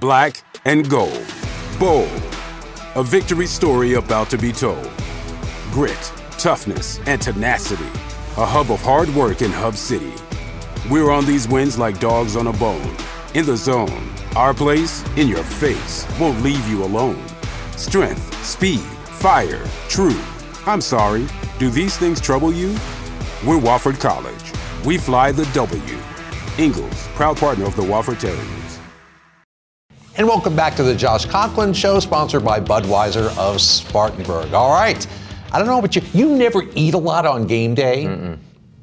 Black 0.00 0.42
and 0.64 0.88
gold. 0.88 1.26
Bold. 1.78 2.10
A 2.94 3.02
victory 3.02 3.46
story 3.46 3.94
about 3.94 4.30
to 4.30 4.38
be 4.38 4.50
told. 4.50 4.90
Grit, 5.70 6.12
toughness, 6.38 6.98
and 7.06 7.20
tenacity. 7.20 7.84
A 8.38 8.46
hub 8.46 8.70
of 8.70 8.80
hard 8.80 9.08
work 9.14 9.42
in 9.42 9.52
Hub 9.52 9.74
City. 9.74 10.12
We're 10.90 11.10
on 11.10 11.26
these 11.26 11.46
wins 11.46 11.78
like 11.78 12.00
dogs 12.00 12.34
on 12.34 12.46
a 12.46 12.52
bone. 12.54 12.96
In 13.34 13.44
the 13.44 13.56
zone. 13.56 14.10
Our 14.36 14.54
place, 14.54 15.04
in 15.16 15.28
your 15.28 15.44
face, 15.44 16.06
won't 16.18 16.42
leave 16.42 16.66
you 16.68 16.82
alone. 16.82 17.22
Strength, 17.76 18.44
speed, 18.44 18.80
fire, 18.80 19.64
true. 19.88 20.18
I'm 20.66 20.80
sorry, 20.80 21.26
do 21.58 21.68
these 21.68 21.96
things 21.96 22.20
trouble 22.20 22.52
you? 22.52 22.70
We're 23.44 23.60
Wofford 23.60 24.00
College. 24.00 24.52
We 24.84 24.98
fly 24.98 25.32
the 25.32 25.46
W. 25.52 25.98
Ingles, 26.58 27.08
proud 27.14 27.36
partner 27.36 27.66
of 27.66 27.76
the 27.76 27.82
Wofford 27.82 28.20
Terriers. 28.20 28.79
And 30.20 30.28
welcome 30.28 30.54
back 30.54 30.76
to 30.76 30.82
the 30.82 30.94
Josh 30.94 31.24
Conklin 31.24 31.72
Show, 31.72 31.98
sponsored 31.98 32.44
by 32.44 32.60
Budweiser 32.60 33.34
of 33.38 33.58
Spartanburg. 33.58 34.52
All 34.52 34.70
right, 34.70 35.06
I 35.50 35.58
don't 35.58 35.66
know 35.66 35.78
about 35.78 35.96
you, 35.96 36.02
you 36.12 36.36
never 36.36 36.62
eat 36.74 36.92
a 36.92 36.98
lot 36.98 37.24
on 37.24 37.46
game 37.46 37.74
day, 37.74 38.04
Mm-mm. 38.04 38.36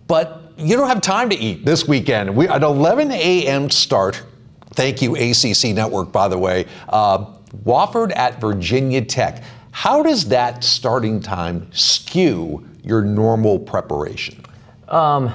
but 0.07 0.51
you 0.57 0.75
don't 0.75 0.87
have 0.87 0.99
time 0.99 1.29
to 1.29 1.35
eat 1.35 1.63
this 1.63 1.87
weekend. 1.87 2.35
We 2.35 2.47
at 2.47 2.63
11 2.63 3.11
a.m. 3.11 3.69
start. 3.69 4.23
Thank 4.71 4.99
you, 5.03 5.15
ACC 5.15 5.75
Network, 5.75 6.11
by 6.11 6.27
the 6.27 6.39
way. 6.39 6.65
Uh, 6.89 7.27
Wofford 7.63 8.17
at 8.17 8.41
Virginia 8.41 9.05
Tech. 9.05 9.43
How 9.69 10.01
does 10.01 10.27
that 10.29 10.63
starting 10.63 11.19
time 11.19 11.71
skew 11.71 12.67
your 12.83 13.03
normal 13.03 13.59
preparation? 13.59 14.43
Um, 14.87 15.31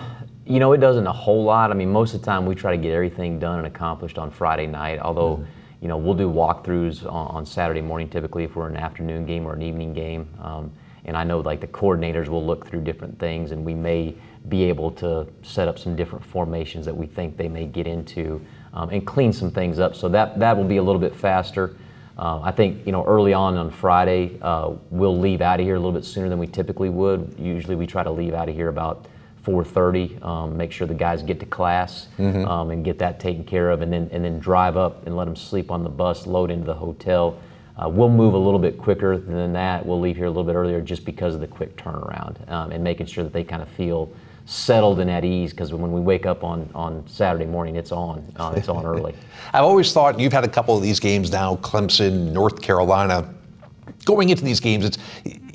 you 0.47 0.59
know, 0.59 0.73
it 0.73 0.79
doesn't 0.79 1.07
a 1.07 1.13
whole 1.13 1.45
lot. 1.45 1.71
I 1.71 1.75
mean, 1.75 1.93
most 1.93 2.13
of 2.13 2.23
the 2.23 2.27
time 2.27 2.45
we 2.45 2.57
try 2.57 2.75
to 2.75 2.83
get 2.83 2.93
everything 2.93 3.39
done 3.39 3.59
and 3.59 3.69
accomplished 3.69 4.19
on 4.19 4.33
Friday 4.33 4.67
night, 4.67 4.99
although. 4.99 5.37
Mm-hmm 5.37 5.59
you 5.83 5.89
know, 5.89 5.97
we'll 5.97 6.15
do 6.15 6.31
walkthroughs 6.31 7.05
on, 7.05 7.27
on, 7.37 7.45
Saturday 7.45 7.81
morning 7.81 8.09
typically 8.09 8.45
if 8.45 8.55
we're 8.55 8.69
an 8.69 8.77
afternoon 8.77 9.27
game 9.27 9.45
or 9.45 9.53
an 9.53 9.63
evening 9.63 9.93
game. 9.93 10.29
Um, 10.41 10.73
and 11.05 11.17
I 11.17 11.25
know 11.25 11.41
like 11.41 11.61
the 11.61 11.67
coordinators 11.67 12.29
will 12.29 12.47
look 12.47 12.69
through 12.69 12.83
different 12.83 13.19
things 13.19 13.51
and 13.51 13.65
we 13.65 13.75
may 13.75 14.15
be 14.49 14.63
able 14.63 14.93
to 14.93 15.27
set 15.43 15.67
up 15.67 15.81
some 15.81 15.97
different 15.97 16.25
formations 16.25 16.87
that 16.87 16.97
we 16.97 17.07
think 17.07 17.37
they 17.37 17.49
may 17.49 17.67
get 17.67 17.89
into 17.89 18.41
um, 18.73 18.91
and 18.91 19.05
clean 19.05 19.33
some 19.33 19.51
things 19.51 19.81
up. 19.81 19.97
So 19.97 20.09
that, 20.11 20.39
that 20.39 20.57
will 20.57 20.65
be 20.65 20.77
a 20.77 20.83
little 20.83 21.01
bit 21.01 21.17
faster. 21.17 21.77
Uh, 22.17 22.41
I 22.43 22.53
think 22.53 22.87
you 22.87 22.93
know 22.93 23.05
early 23.05 23.33
on 23.33 23.57
on 23.57 23.71
Friday 23.71 24.39
uh, 24.43 24.75
we'll 24.91 25.19
leave 25.19 25.41
out 25.41 25.61
of 25.61 25.67
here 25.67 25.77
a 25.77 25.79
little 25.79 25.93
bit 25.93 26.05
sooner 26.05 26.29
than 26.29 26.39
we 26.39 26.47
typically 26.47 26.91
would. 26.91 27.35
Usually 27.39 27.75
we 27.75 27.87
try 27.87 28.03
to 28.03 28.11
leave 28.11 28.35
out 28.35 28.49
of 28.49 28.55
here 28.55 28.69
about 28.69 29.07
4:30. 29.45 30.23
Um, 30.25 30.57
make 30.57 30.73
sure 30.73 30.87
the 30.87 30.95
guys 30.95 31.23
get 31.23 31.41
to 31.41 31.47
class 31.47 32.09
mm-hmm. 32.19 32.47
um, 32.47 32.71
and 32.71 32.85
get 32.85 32.99
that 32.99 33.21
taken 33.21 33.45
care 33.45 33.71
of, 33.71 33.83
and 33.83 33.93
then 33.93 34.09
and 34.13 34.25
then 34.25 34.39
drive 34.39 34.77
up 34.77 35.07
and 35.07 35.17
let 35.17 35.25
them 35.25 35.37
sleep 35.37 35.71
on 35.71 35.83
the 35.83 35.91
bus, 35.91 36.27
load 36.27 36.51
into 36.51 36.67
the 36.67 36.75
hotel. 36.75 37.39
Uh, 37.77 37.89
we'll 37.89 38.09
move 38.09 38.35
a 38.35 38.39
little 38.39 38.59
bit 38.59 38.77
quicker 38.79 39.17
than 39.17 39.53
that. 39.55 39.85
We'll 39.85 40.01
leave 40.01 40.17
here 40.17 40.27
a 40.27 40.31
little 40.31 40.45
bit 40.45 40.55
earlier 40.55 40.81
just 40.81 41.05
because 41.05 41.35
of 41.35 41.41
the 41.41 41.47
quick 41.47 41.77
turnaround 41.77 42.49
um, 42.51 42.71
and 42.71 42.85
making 42.85 43.07
sure 43.07 43.25
that 43.25 43.33
they 43.33 43.45
kind 43.45 43.63
of 43.63 43.69
feel 43.71 44.13
settled 44.45 45.01
and 45.01 45.11
at 45.11 45.25
ease 45.25 45.53
because 45.53 45.73
when 45.73 45.93
we 45.93 46.01
wake 46.01 46.27
up 46.27 46.45
on, 46.45 46.69
on 46.75 47.07
Saturday 47.07 47.47
morning, 47.47 47.77
it's 47.77 47.93
on. 47.93 48.25
Uh, 48.37 48.53
it's 48.57 48.69
on 48.69 48.85
early. 48.85 49.15
I've 49.53 49.65
always 49.65 49.93
thought 49.93 50.19
you've 50.21 50.33
had 50.33 50.45
a 50.45 50.49
couple 50.49 50.77
of 50.77 50.83
these 50.83 51.01
games 51.01 51.31
now, 51.31 51.57
Clemson, 51.57 52.33
North 52.33 52.61
Carolina. 52.61 53.33
Going 54.05 54.31
into 54.31 54.45
these 54.45 54.61
games, 54.61 54.85
it's 54.85 54.99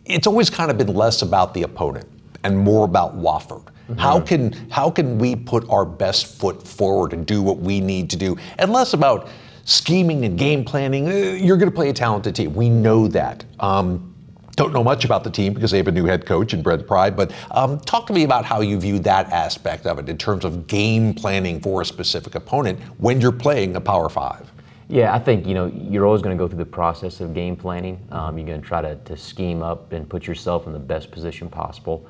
it's 0.05 0.25
always 0.25 0.49
kind 0.49 0.71
of 0.71 0.77
been 0.77 0.93
less 0.93 1.21
about 1.21 1.53
the 1.53 1.63
opponent 1.63 2.07
and 2.43 2.57
more 2.57 2.85
about 2.85 3.17
Wofford. 3.17 3.67
Mm-hmm. 3.87 3.99
How 3.99 4.19
can 4.19 4.51
how 4.69 4.89
can 4.91 5.17
we 5.17 5.35
put 5.35 5.67
our 5.69 5.85
best 5.85 6.25
foot 6.39 6.67
forward 6.67 7.13
and 7.13 7.25
do 7.25 7.41
what 7.41 7.59
we 7.59 7.79
need 7.79 8.09
to 8.09 8.17
do, 8.17 8.35
and 8.57 8.71
less 8.71 8.93
about 8.93 9.29
scheming 9.63 10.25
and 10.25 10.37
game 10.37 10.65
planning? 10.65 11.07
Uh, 11.07 11.11
you're 11.11 11.57
going 11.57 11.69
to 11.69 11.75
play 11.75 11.89
a 11.89 11.93
talented 11.93 12.35
team. 12.35 12.53
We 12.53 12.69
know 12.69 13.07
that. 13.07 13.45
Um, 13.59 14.13
don't 14.57 14.73
know 14.73 14.83
much 14.83 15.05
about 15.05 15.23
the 15.23 15.29
team 15.29 15.53
because 15.53 15.69
they 15.69 15.77
have 15.77 15.87
a 15.87 15.91
new 15.91 16.05
head 16.05 16.25
coach 16.25 16.51
and 16.51 16.63
Brent 16.63 16.87
Pry, 16.87 17.11
but 17.11 17.31
um, 17.51 17.79
talk 17.81 18.07
to 18.07 18.13
me 18.13 18.23
about 18.23 18.43
how 18.43 18.61
you 18.61 18.79
view 18.79 18.97
that 18.99 19.31
aspect 19.31 19.85
of 19.85 19.99
it 19.99 20.09
in 20.09 20.17
terms 20.17 20.43
of 20.43 20.65
game 20.65 21.13
planning 21.13 21.61
for 21.61 21.83
a 21.83 21.85
specific 21.85 22.33
opponent 22.33 22.79
when 22.97 23.21
you're 23.21 23.31
playing 23.31 23.75
a 23.75 23.81
Power 23.81 24.09
Five. 24.09 24.51
Yeah, 24.89 25.13
I 25.13 25.19
think 25.19 25.45
you 25.45 25.53
know 25.53 25.67
you're 25.67 26.05
always 26.05 26.21
going 26.21 26.35
to 26.35 26.43
go 26.43 26.47
through 26.47 26.57
the 26.57 26.65
process 26.65 27.21
of 27.21 27.33
game 27.33 27.55
planning. 27.55 28.05
Um, 28.11 28.37
you're 28.37 28.47
going 28.47 28.61
to 28.61 28.67
try 28.67 28.81
to, 28.81 28.95
to 28.95 29.15
scheme 29.15 29.61
up 29.61 29.93
and 29.93 30.09
put 30.09 30.25
yourself 30.25 30.65
in 30.65 30.73
the 30.73 30.79
best 30.79 31.11
position 31.11 31.49
possible. 31.49 32.09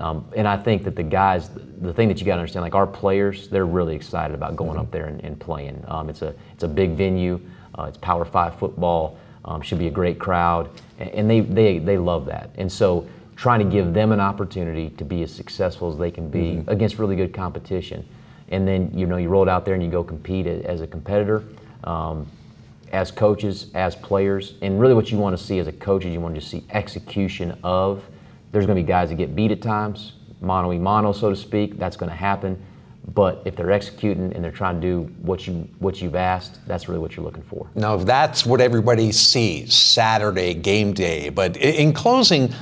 Um, 0.00 0.24
and 0.36 0.46
I 0.46 0.56
think 0.56 0.84
that 0.84 0.94
the 0.94 1.02
guys, 1.02 1.50
the 1.80 1.92
thing 1.92 2.08
that 2.08 2.20
you 2.20 2.26
got 2.26 2.36
to 2.36 2.40
understand, 2.40 2.62
like 2.62 2.74
our 2.74 2.86
players, 2.86 3.48
they're 3.48 3.66
really 3.66 3.96
excited 3.96 4.34
about 4.34 4.56
going 4.56 4.72
mm-hmm. 4.72 4.80
up 4.80 4.90
there 4.90 5.06
and, 5.06 5.22
and 5.24 5.38
playing. 5.38 5.84
Um, 5.88 6.08
it's 6.08 6.22
a 6.22 6.34
it's 6.52 6.62
a 6.62 6.68
big 6.68 6.92
venue. 6.92 7.40
Uh, 7.76 7.84
it's 7.84 7.98
Power 7.98 8.24
Five 8.24 8.58
football. 8.58 9.18
Um, 9.44 9.62
should 9.62 9.78
be 9.78 9.86
a 9.86 9.90
great 9.90 10.18
crowd, 10.18 10.70
and 10.98 11.28
they, 11.28 11.40
they 11.40 11.78
they 11.78 11.98
love 11.98 12.26
that. 12.26 12.50
And 12.56 12.70
so 12.70 13.08
trying 13.34 13.60
to 13.60 13.64
give 13.64 13.94
them 13.94 14.12
an 14.12 14.20
opportunity 14.20 14.90
to 14.90 15.04
be 15.04 15.22
as 15.22 15.32
successful 15.32 15.90
as 15.90 15.98
they 15.98 16.10
can 16.10 16.28
be 16.28 16.56
mm-hmm. 16.56 16.70
against 16.70 16.98
really 16.98 17.16
good 17.16 17.32
competition. 17.32 18.06
And 18.50 18.66
then 18.66 18.90
you 18.94 19.06
know 19.06 19.16
you 19.16 19.28
roll 19.28 19.42
it 19.42 19.48
out 19.48 19.64
there 19.64 19.74
and 19.74 19.82
you 19.82 19.90
go 19.90 20.04
compete 20.04 20.46
as 20.46 20.80
a 20.80 20.86
competitor 20.86 21.44
um, 21.84 22.26
as 22.92 23.10
coaches, 23.10 23.66
as 23.74 23.94
players, 23.96 24.54
and 24.62 24.80
really 24.80 24.94
what 24.94 25.10
you 25.10 25.18
want 25.18 25.36
to 25.36 25.42
see 25.42 25.58
as 25.58 25.66
a 25.66 25.72
coach 25.72 26.04
is 26.04 26.12
you 26.12 26.20
want 26.20 26.34
to 26.34 26.40
just 26.40 26.50
see 26.50 26.64
execution 26.70 27.58
of. 27.62 28.04
There's 28.52 28.66
going 28.66 28.76
to 28.76 28.82
be 28.82 28.86
guys 28.86 29.10
that 29.10 29.16
get 29.16 29.34
beat 29.34 29.50
at 29.50 29.60
times, 29.62 30.12
mono 30.40 30.72
e 30.72 30.78
mono, 30.78 31.12
so 31.12 31.30
to 31.30 31.36
speak. 31.36 31.78
That's 31.78 31.96
going 31.96 32.10
to 32.10 32.16
happen. 32.16 32.62
But 33.14 33.42
if 33.46 33.56
they're 33.56 33.72
executing 33.72 34.32
and 34.34 34.44
they're 34.44 34.52
trying 34.52 34.80
to 34.80 34.86
do 34.86 35.12
what 35.22 35.46
you 35.46 35.68
what 35.78 36.02
you've 36.02 36.14
asked, 36.14 36.66
that's 36.66 36.88
really 36.88 37.00
what 37.00 37.16
you're 37.16 37.24
looking 37.24 37.42
for. 37.42 37.68
Now, 37.74 37.94
if 37.94 38.04
that's 38.04 38.44
what 38.44 38.60
everybody 38.60 39.12
sees, 39.12 39.74
Saturday 39.74 40.52
game 40.54 40.92
day. 40.92 41.30
But 41.30 41.56
in 41.56 41.92
closing, 41.92 42.52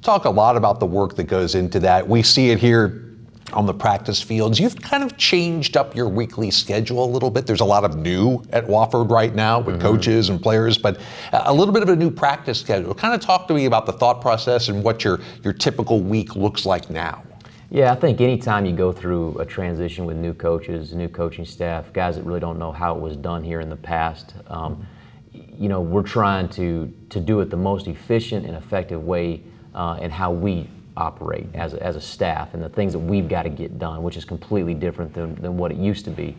talk 0.00 0.24
a 0.24 0.30
lot 0.30 0.56
about 0.56 0.80
the 0.80 0.86
work 0.86 1.16
that 1.16 1.24
goes 1.24 1.54
into 1.54 1.78
that. 1.80 2.08
We 2.08 2.22
see 2.22 2.50
it 2.50 2.58
here 2.58 3.11
on 3.52 3.66
the 3.66 3.74
practice 3.74 4.22
fields. 4.22 4.58
You've 4.58 4.80
kind 4.80 5.02
of 5.02 5.16
changed 5.16 5.76
up 5.76 5.94
your 5.94 6.08
weekly 6.08 6.50
schedule 6.50 7.04
a 7.04 7.10
little 7.10 7.30
bit. 7.30 7.46
There's 7.46 7.60
a 7.60 7.64
lot 7.64 7.84
of 7.84 7.96
new 7.96 8.42
at 8.50 8.66
Wofford 8.66 9.10
right 9.10 9.34
now 9.34 9.60
with 9.60 9.76
mm-hmm. 9.76 9.86
coaches 9.86 10.28
and 10.28 10.40
players, 10.40 10.78
but 10.78 11.00
a 11.32 11.52
little 11.52 11.72
bit 11.72 11.82
of 11.82 11.88
a 11.88 11.96
new 11.96 12.10
practice 12.10 12.60
schedule. 12.60 12.94
Kind 12.94 13.14
of 13.14 13.20
talk 13.20 13.48
to 13.48 13.54
me 13.54 13.66
about 13.66 13.86
the 13.86 13.92
thought 13.92 14.20
process 14.20 14.68
and 14.68 14.82
what 14.82 15.04
your, 15.04 15.20
your 15.42 15.52
typical 15.52 16.00
week 16.00 16.36
looks 16.36 16.66
like 16.66 16.90
now. 16.90 17.22
Yeah, 17.70 17.90
I 17.90 17.94
think 17.94 18.20
anytime 18.20 18.66
you 18.66 18.72
go 18.72 18.92
through 18.92 19.38
a 19.38 19.46
transition 19.46 20.04
with 20.04 20.18
new 20.18 20.34
coaches, 20.34 20.92
new 20.92 21.08
coaching 21.08 21.46
staff, 21.46 21.90
guys 21.94 22.16
that 22.16 22.24
really 22.26 22.40
don't 22.40 22.58
know 22.58 22.70
how 22.70 22.94
it 22.94 23.00
was 23.00 23.16
done 23.16 23.42
here 23.42 23.60
in 23.60 23.70
the 23.70 23.76
past, 23.76 24.34
um, 24.48 24.86
you 25.32 25.70
know, 25.70 25.80
we're 25.80 26.02
trying 26.02 26.50
to 26.50 26.92
to 27.08 27.18
do 27.18 27.40
it 27.40 27.48
the 27.48 27.56
most 27.56 27.86
efficient 27.86 28.44
and 28.44 28.56
effective 28.56 29.02
way, 29.02 29.42
uh, 29.74 29.98
and 30.02 30.12
how 30.12 30.30
we 30.30 30.68
operate 30.96 31.46
as 31.54 31.74
a, 31.74 31.82
as 31.82 31.96
a 31.96 32.00
staff 32.00 32.54
and 32.54 32.62
the 32.62 32.68
things 32.68 32.92
that 32.92 32.98
we've 32.98 33.28
got 33.28 33.42
to 33.42 33.48
get 33.48 33.78
done, 33.78 34.02
which 34.02 34.16
is 34.16 34.24
completely 34.24 34.74
different 34.74 35.12
than, 35.14 35.34
than 35.36 35.56
what 35.56 35.70
it 35.70 35.78
used 35.78 36.04
to 36.04 36.10
be. 36.10 36.36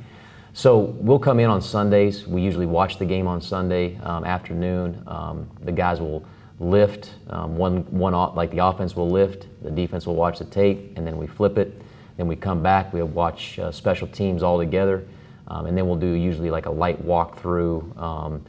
So 0.53 0.77
we'll 0.77 1.19
come 1.19 1.39
in 1.39 1.49
on 1.49 1.61
Sundays. 1.61 2.27
We 2.27 2.41
usually 2.41 2.67
watch 2.67 2.99
the 2.99 3.05
game 3.05 3.27
on 3.27 3.41
Sunday 3.41 3.97
um, 4.03 4.23
afternoon. 4.23 5.01
Um, 5.07 5.49
the 5.63 5.71
guys 5.71 5.99
will 5.99 6.23
lift 6.59 7.15
um, 7.29 7.57
one 7.57 7.77
one 7.91 8.13
like 8.35 8.51
the 8.51 8.59
offense 8.59 8.95
will 8.95 9.09
lift, 9.09 9.47
the 9.63 9.71
defense 9.71 10.05
will 10.05 10.15
watch 10.15 10.37
the 10.37 10.45
tape, 10.45 10.95
and 10.95 11.05
then 11.05 11.17
we 11.17 11.25
flip 11.25 11.57
it. 11.57 11.81
Then 12.17 12.27
we 12.27 12.35
come 12.35 12.61
back. 12.61 12.93
We'll 12.93 13.07
watch 13.07 13.57
uh, 13.57 13.71
special 13.71 14.07
teams 14.07 14.43
all 14.43 14.59
together, 14.59 15.03
um, 15.47 15.65
and 15.65 15.75
then 15.75 15.87
we'll 15.87 15.97
do 15.97 16.11
usually 16.11 16.51
like 16.51 16.67
a 16.67 16.71
light 16.71 17.03
walkthrough. 17.03 17.97
Um, 17.97 18.45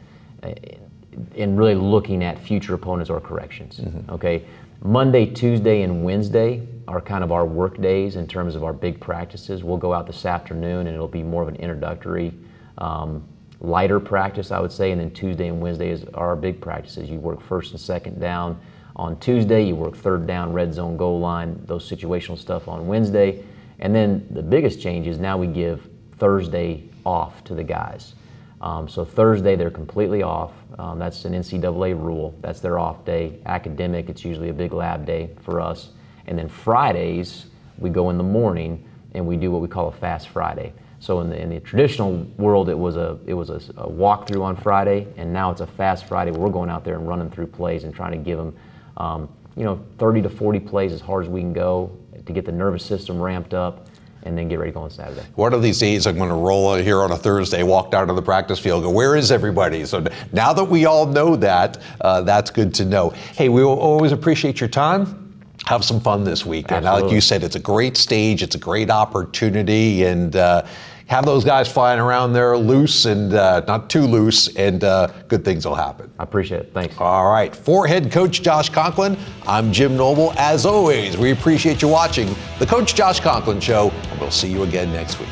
in 1.34 1.56
really 1.56 1.74
looking 1.74 2.24
at 2.24 2.38
future 2.38 2.74
opponents 2.74 3.10
or 3.10 3.20
corrections. 3.20 3.78
Mm-hmm. 3.78 4.10
Okay, 4.12 4.44
Monday, 4.82 5.26
Tuesday, 5.26 5.82
and 5.82 6.04
Wednesday 6.04 6.66
are 6.86 7.00
kind 7.00 7.24
of 7.24 7.32
our 7.32 7.46
work 7.46 7.80
days 7.80 8.16
in 8.16 8.26
terms 8.26 8.54
of 8.54 8.64
our 8.64 8.72
big 8.72 9.00
practices. 9.00 9.64
We'll 9.64 9.78
go 9.78 9.92
out 9.92 10.06
this 10.06 10.26
afternoon 10.26 10.86
and 10.86 10.94
it'll 10.94 11.08
be 11.08 11.22
more 11.22 11.42
of 11.42 11.48
an 11.48 11.56
introductory, 11.56 12.34
um, 12.78 13.26
lighter 13.60 13.98
practice, 14.00 14.50
I 14.50 14.60
would 14.60 14.72
say. 14.72 14.90
And 14.90 15.00
then 15.00 15.10
Tuesday 15.10 15.48
and 15.48 15.60
Wednesday 15.60 15.90
is 15.90 16.04
our 16.14 16.36
big 16.36 16.60
practices. 16.60 17.08
You 17.08 17.18
work 17.18 17.40
first 17.40 17.72
and 17.72 17.80
second 17.80 18.20
down 18.20 18.60
on 18.96 19.18
Tuesday, 19.18 19.64
you 19.64 19.74
work 19.74 19.96
third 19.96 20.26
down, 20.26 20.52
red 20.52 20.72
zone, 20.72 20.96
goal 20.96 21.18
line, 21.18 21.60
those 21.66 21.88
situational 21.88 22.38
stuff 22.38 22.68
on 22.68 22.86
Wednesday. 22.86 23.42
And 23.80 23.94
then 23.94 24.26
the 24.30 24.42
biggest 24.42 24.80
change 24.80 25.06
is 25.06 25.18
now 25.18 25.36
we 25.36 25.48
give 25.48 25.88
Thursday 26.18 26.88
off 27.04 27.42
to 27.44 27.54
the 27.54 27.64
guys. 27.64 28.14
Um, 28.60 28.88
so 28.88 29.04
Thursday 29.04 29.56
they're 29.56 29.70
completely 29.70 30.22
off. 30.22 30.52
Um, 30.78 30.98
that's 30.98 31.24
an 31.24 31.34
NCAA 31.34 32.00
rule. 32.00 32.34
That's 32.40 32.60
their 32.60 32.78
off 32.78 33.04
day. 33.04 33.40
Academic, 33.46 34.08
it's 34.08 34.24
usually 34.24 34.48
a 34.48 34.54
big 34.54 34.72
lab 34.72 35.04
day 35.04 35.30
for 35.42 35.60
us. 35.60 35.90
And 36.26 36.38
then 36.38 36.48
Fridays 36.48 37.46
we 37.78 37.90
go 37.90 38.10
in 38.10 38.18
the 38.18 38.24
morning 38.24 38.84
and 39.12 39.26
we 39.26 39.36
do 39.36 39.50
what 39.50 39.60
we 39.60 39.68
call 39.68 39.88
a 39.88 39.92
fast 39.92 40.28
Friday. 40.28 40.72
So 41.00 41.20
in 41.20 41.28
the, 41.28 41.40
in 41.40 41.50
the 41.50 41.60
traditional 41.60 42.16
world, 42.38 42.68
it 42.68 42.78
was 42.78 42.96
a 42.96 43.18
it 43.26 43.34
was 43.34 43.50
a, 43.50 43.56
a 43.76 43.88
walkthrough 43.88 44.42
on 44.42 44.56
Friday, 44.56 45.06
and 45.16 45.32
now 45.32 45.50
it's 45.50 45.60
a 45.60 45.66
fast 45.66 46.06
Friday. 46.06 46.30
We're 46.30 46.48
going 46.48 46.70
out 46.70 46.84
there 46.84 46.94
and 46.94 47.06
running 47.06 47.30
through 47.30 47.48
plays 47.48 47.84
and 47.84 47.94
trying 47.94 48.12
to 48.12 48.18
give 48.18 48.38
them, 48.38 48.56
um, 48.96 49.28
you 49.54 49.64
know, 49.64 49.84
30 49.98 50.22
to 50.22 50.30
40 50.30 50.60
plays 50.60 50.92
as 50.92 51.00
hard 51.00 51.24
as 51.24 51.30
we 51.30 51.42
can 51.42 51.52
go 51.52 51.94
to 52.24 52.32
get 52.32 52.46
the 52.46 52.52
nervous 52.52 52.84
system 52.84 53.20
ramped 53.20 53.52
up 53.52 53.86
and 54.24 54.36
then 54.36 54.48
get 54.48 54.58
ready 54.58 54.70
to 54.70 54.74
go 54.74 54.82
on 54.82 54.90
Saturday. 54.90 55.22
One 55.34 55.52
of 55.52 55.62
these 55.62 55.78
days, 55.78 56.06
I'm 56.06 56.16
going 56.16 56.30
to 56.30 56.34
roll 56.34 56.72
out 56.72 56.80
here 56.80 57.00
on 57.02 57.12
a 57.12 57.16
Thursday, 57.16 57.62
walk 57.62 57.90
down 57.90 58.08
to 58.08 58.14
the 58.14 58.22
practice 58.22 58.58
field, 58.58 58.82
go, 58.82 58.90
where 58.90 59.16
is 59.16 59.30
everybody? 59.30 59.84
So 59.84 60.04
now 60.32 60.52
that 60.52 60.64
we 60.64 60.86
all 60.86 61.06
know 61.06 61.36
that, 61.36 61.78
uh, 62.00 62.22
that's 62.22 62.50
good 62.50 62.74
to 62.74 62.84
know. 62.84 63.10
Hey, 63.10 63.48
we 63.48 63.62
always 63.62 64.12
appreciate 64.12 64.60
your 64.60 64.68
time. 64.68 65.23
Have 65.66 65.84
some 65.84 66.00
fun 66.00 66.24
this 66.24 66.44
weekend. 66.44 66.84
Like 66.84 67.10
you 67.10 67.20
said, 67.20 67.42
it's 67.42 67.56
a 67.56 67.60
great 67.60 67.96
stage, 67.96 68.42
it's 68.42 68.54
a 68.54 68.58
great 68.58 68.90
opportunity, 68.90 70.04
and 70.04 70.36
uh, 70.36 70.66
have 71.06 71.24
those 71.24 71.44
guys 71.44 71.70
flying 71.70 72.00
around 72.00 72.32
there 72.32 72.56
loose 72.56 73.04
and 73.04 73.34
uh, 73.34 73.60
not 73.66 73.88
too 73.90 74.02
loose, 74.02 74.54
and 74.56 74.84
uh, 74.84 75.08
good 75.28 75.44
things 75.44 75.66
will 75.66 75.74
happen. 75.74 76.12
I 76.18 76.22
appreciate 76.22 76.60
it. 76.60 76.70
Thanks. 76.74 76.96
All 76.98 77.30
right. 77.30 77.54
For 77.54 77.86
head 77.86 78.10
coach 78.10 78.42
Josh 78.42 78.68
Conklin, 78.68 79.16
I'm 79.46 79.72
Jim 79.72 79.96
Noble. 79.96 80.32
As 80.36 80.66
always, 80.66 81.16
we 81.16 81.30
appreciate 81.30 81.82
you 81.82 81.88
watching 81.88 82.34
the 82.58 82.66
Coach 82.66 82.94
Josh 82.94 83.20
Conklin 83.20 83.60
Show, 83.60 83.90
and 83.90 84.20
we'll 84.20 84.30
see 84.30 84.50
you 84.50 84.62
again 84.62 84.92
next 84.92 85.18
week. 85.18 85.28